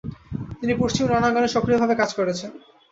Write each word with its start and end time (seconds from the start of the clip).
তিনি 0.59 0.73
পশ্চিম 0.81 1.05
রণাঙ্গনে 1.07 1.49
সক্রিয়ভাবে 1.55 1.95
কাজ 2.01 2.09
করেছেন। 2.19 2.51